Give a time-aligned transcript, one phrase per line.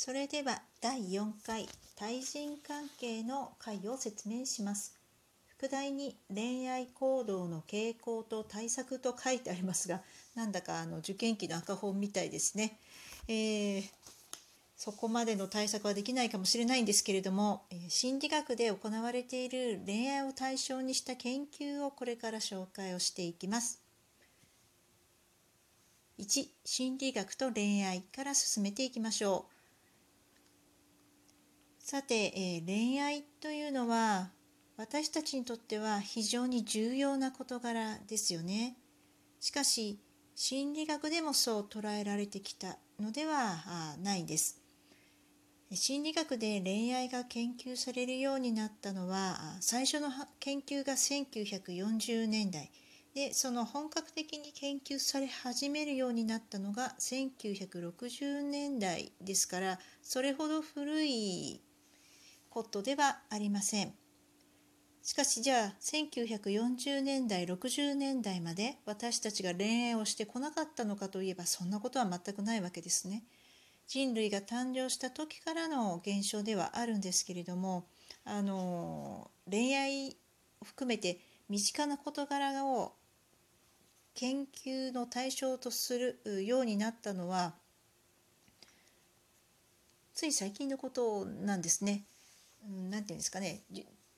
[0.00, 4.96] それでは第4回対人関係の回を説明します。
[5.48, 10.00] 副題に恋愛行動の傾向と対策と書いてありますが、
[10.36, 12.78] なんだかあの受験期の赤本みたいですね。
[13.26, 13.82] えー、
[14.76, 23.82] そこまでの対策はできないかもしれないんですけれども、心理学で行われている恋愛を対象にした研究をこれから紹介をしていきます。
[26.20, 29.57] 1心理学と恋愛から進めていきましょう。
[31.90, 34.28] さて、えー、恋愛というのは
[34.76, 38.76] 私たちにとっては非常に重要な事柄ですよね。
[39.40, 39.98] しかし
[40.34, 44.60] 心理学でもそう捉えられてきたのではないです。
[45.72, 52.70] 心理学で恋愛が研究されるようになったのは最初の研究が1940年代
[53.14, 61.62] でその本格的に研究され始めるようになったのが1960年代ですからそれほど古い
[62.50, 63.94] ことではありません。
[65.02, 73.24] しかしじゃあ1940年代60年代まで私たちが恋愛をしてこなかったのかといえばそんなことは全くないわけですね。
[73.86, 77.86] 人類が誕生した時からの現象ではあるんですけれども
[78.24, 80.16] あの恋愛
[80.60, 82.92] を含めて身近な事柄を
[84.14, 87.54] 研究の対象とするようになったのは
[90.12, 92.04] つい最近のことなんですね。
[92.68, 93.62] 何て言うんですかね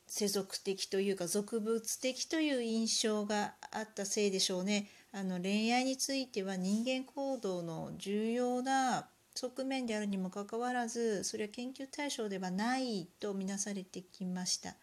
[0.07, 4.89] 世俗的というか俗物的という印象があったせいでしょうね。
[5.13, 9.07] あの恋愛については人間行動の重要な
[9.37, 14.75] 側面であるにもかかわらずそれは研究対象ではないとみなされてきました。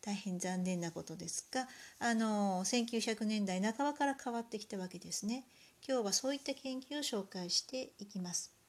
[0.00, 5.44] 大変残念なことですがあの1900年代半ばから変わってきたわけですね。
[5.86, 8.61] 今日はそういった研究を紹介していきます。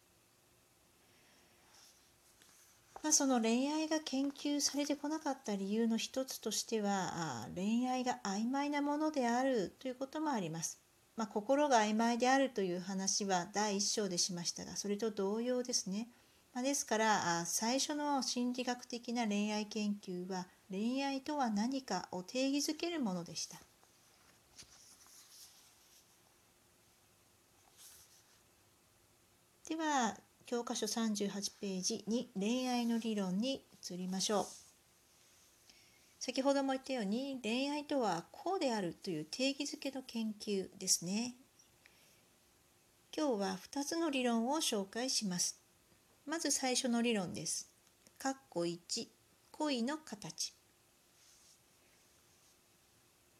[3.04, 10.80] まあ、その恋愛が研究されてこなかった理由の一つとしては恋愛が曖昧なものであるということもあります。
[11.18, 16.08] まあ、心が曖昧であるという話は第一章でしましたがそれと同様ですね。
[16.54, 23.58] まあ、ですから最初の心理学的な恋愛研究は恋愛とは何かを定義づけるものでした。
[29.68, 31.30] では教科書38
[31.62, 34.46] ページに恋愛の理論に移りましょう。
[36.20, 41.36] 先ほども言ったように恋愛とはこうであるという定義づけの研究ですね。
[43.16, 45.60] 今日は2つの理論を紹介します。
[46.26, 47.70] まず最初の理論です。
[48.20, 49.08] 括弧1
[49.52, 50.54] 恋の形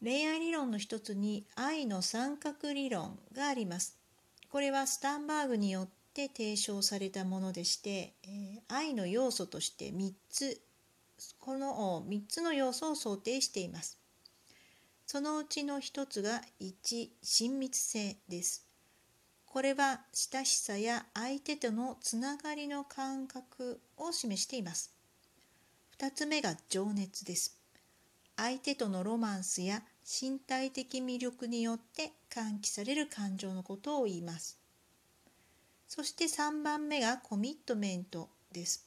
[0.02, 3.98] 恋愛理論の一つに愛の三角理論があります。
[4.50, 10.60] これはスタンバーグによってって提唱されたものでして、えー、愛の要素として3つ
[11.40, 13.98] この3つの要素を想定しています。
[15.06, 18.64] そのうちの1つが1親密性です。
[19.44, 24.92] これは親しさや相手とのつながりの感覚を示しています。
[25.98, 27.58] 2つ目が情熱です。
[28.36, 34.63] 相手とのロマンスや身体的魅力によって喚起される感情のことを言います。
[35.96, 38.84] そして3番目がコミットメントです。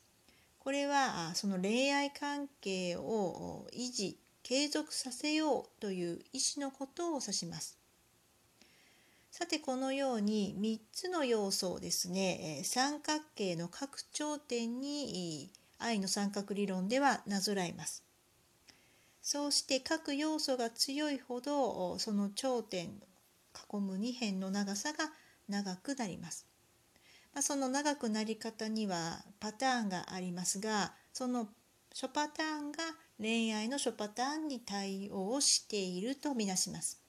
[0.59, 7.77] これはその恋愛関係を維持継続させようという意思のことを指します。
[9.31, 18.03] さてこのように3つの要素をですね三角形の各頂点に愛の三角理論ではなぞらえます。
[19.21, 25.09] そうして各要素が強いほどその頂点囲む2辺の長さが
[25.47, 26.45] 長くなります。
[27.41, 31.49] その長くなり方にはパターンがありますがその
[31.93, 32.79] 諸パターンが
[33.19, 37.01] 恋愛の諸パターンに対応しているとみなします。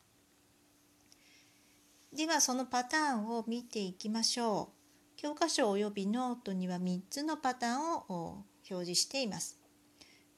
[2.12, 4.70] ではそのパターンを見ていきましょ
[5.16, 5.20] う。
[5.20, 9.58] 教科書及びノートには3つのパターンを表示しています。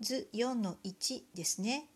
[0.00, 1.88] 図4の1ですね。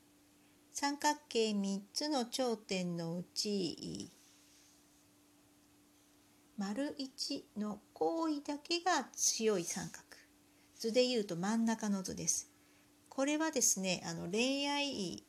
[0.72, 4.12] 三角形3つの頂点のうち
[6.56, 10.04] 丸1の行為だけが強い三角。
[10.78, 12.50] 図でいうと真ん中の図です。
[13.08, 15.24] これはですねあの恋愛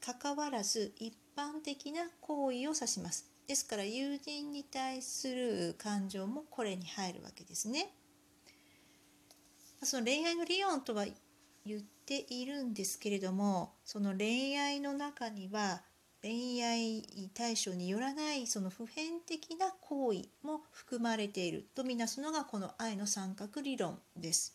[0.00, 3.30] 関わらず一般的な行為を指します。
[3.46, 7.92] ですから友人に対する感情もこれに入るわけですね。
[9.82, 11.04] その恋愛の理論とは
[11.66, 15.82] 言っているんですけれどもその恋愛の中には
[16.22, 24.54] 恋愛対象によらないその普遍的な行為も含まれているとみなすのがこの愛の三角理論です。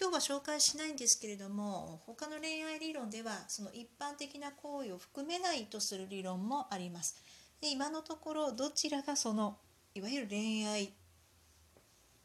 [0.00, 7.22] 今日は紹介しないんですけれども他の恋愛理論ではその一般的な行為を含めないとする理論もあります。
[7.60, 9.58] で今のところどちらがその
[9.94, 10.92] いわゆる恋愛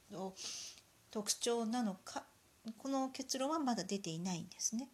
[0.10, 0.34] の
[1.12, 2.24] 特徴なのか
[2.78, 4.90] この結論はまだ出ていないんですね。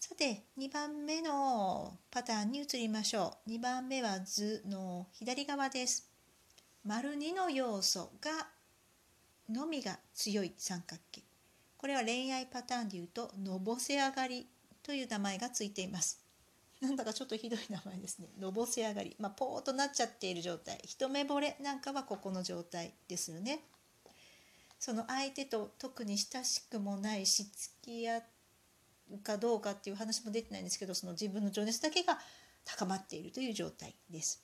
[0.00, 3.50] さて2番目のパターンに移りましょう。
[3.50, 6.10] 2番目は図の左側です。
[6.86, 8.48] 丸2の要素が
[9.50, 11.22] のみが強い三角形。
[11.76, 14.48] これは恋愛パターンでいうとのぼせ上がり
[14.82, 16.24] という名前がついています。
[16.80, 18.28] なんだかちょっとひどい名前ですね。
[18.38, 19.14] のぼせ上がり。
[19.18, 20.80] まあ、ポーとなっちゃっている状態。
[20.82, 23.64] 一目惚れなんかはここの状態ですよね。
[24.78, 28.22] その相手と特に親しくもないし付き合う
[29.18, 32.18] かどうかっていう話も出てないんですけどその自分の情熱だけが
[32.64, 34.42] 高まっているという状態です。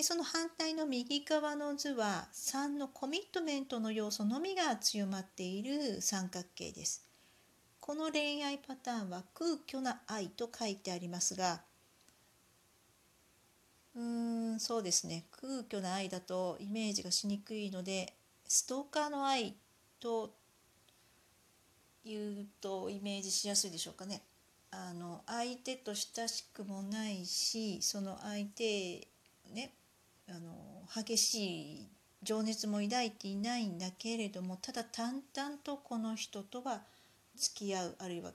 [0.00, 7.06] その反対の右側の図は3のコミットメントの要素のみが強まっている三角形です。
[7.86, 11.62] この恋愛パターンは空虚な愛と書いてありますが
[13.94, 18.12] うーんそうですね空虚な愛だとイメージがしにくいので
[18.48, 19.54] ストーカーの愛
[20.00, 20.34] と
[22.06, 24.22] いうとイメージしやすいでしょうかね。
[24.70, 29.06] あの相手と親しくもないしその相手
[29.54, 29.72] ね
[30.28, 31.88] あの激しい
[32.22, 36.82] 情熱も抱いていないんだけれどもただ淡々とこの人とは
[37.36, 38.32] 付き合うあるいは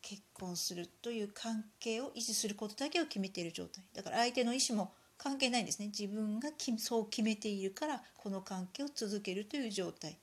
[0.00, 10.18] 結婚するという関係を維持することだけを決めている状態だから相手の意思も関係ないんですね自分がそう決めているからこの関係を続けるという状態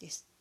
[0.00, 0.33] です。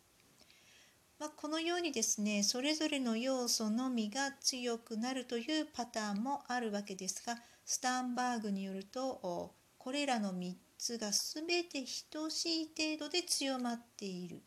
[1.20, 14.42] まあ、このようにですねそれぞれの要素のみが強くなるというパターンもあるわけですがスタンバーグによるとこれらの3つが全て等しい程度で強まっている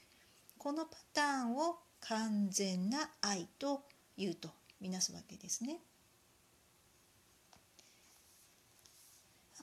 [0.59, 3.83] このパターンを完全な愛と
[4.17, 5.81] いうとみなすわけですね。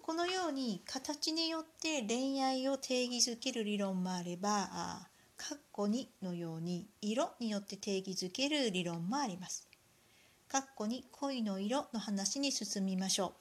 [0.02, 5.08] このように形によって恋愛を定義づける理論もあれば
[5.38, 9.68] 「カッコ2」のように色によって定義づける理論もあります。
[10.48, 13.34] カッコ2恋の色の話に進みましょ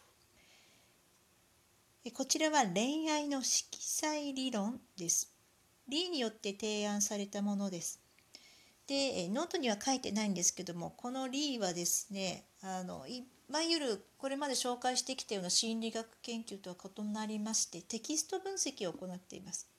[2.05, 2.11] う。
[2.13, 5.33] こちらは恋愛の色彩理論です。
[5.89, 8.01] リーによって提案されたものです。
[8.87, 19.72] で、ノートには書いてないんですけども、このリーはですね、あのいわゆるこれまで紹介してきたような心理学研究とは異なりましてテキスト分析を行っています。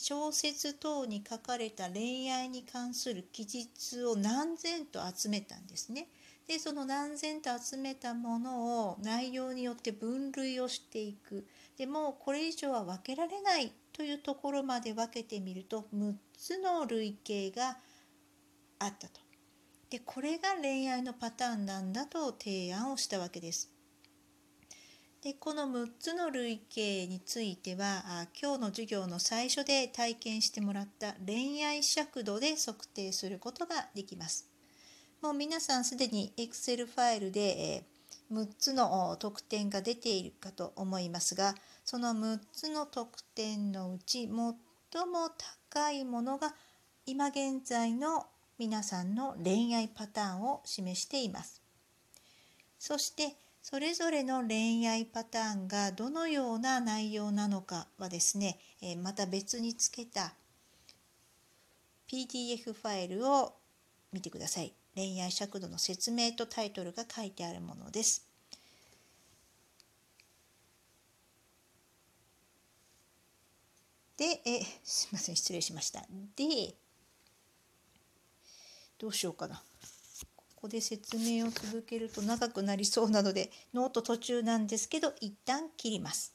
[0.00, 6.06] 小説等に書かれた恋愛に関する記述を何千と集めたんですね。
[6.46, 11.44] でその何千と集めたものを内容によって分類をしていく
[11.76, 17.78] でもこれ以上は分けられないというところまで分けてみると6つの類型が
[18.78, 19.20] あったと。
[19.90, 23.77] でこれが恋愛のパターンなんだと提案をしたわけです。
[25.28, 26.80] でこの6つの類型
[27.12, 28.02] については
[28.40, 34.48] 今日の授業の最初で体験してもらった恋愛尺度で測定することができます。
[35.20, 37.84] もう皆さんすでに Excel ファイルで、
[38.32, 41.54] 6つの得点が出ているかと思いますが
[41.84, 44.54] その6つの得点のうち最も
[45.70, 46.54] 高いものが
[47.04, 48.24] 今現在の
[48.58, 51.60] 皆さんの恋愛パターンを示しています。
[52.78, 58.58] そしてそれぞれの恋愛パターンがどのような内容なのかはですね
[59.02, 60.32] また別につけた
[62.10, 63.52] PDF ファイルを
[64.12, 64.72] 見てください。
[64.94, 68.26] 恋愛尺度の説明とタイトルが書いてあるものです。
[74.16, 76.00] で、え、すみません、失礼しました。
[76.34, 76.74] で、
[78.98, 79.62] どうしようかな。
[80.58, 86.34] ここで説明を続けると長くなりそうなので、ノート途中なんですけど、一旦切ります。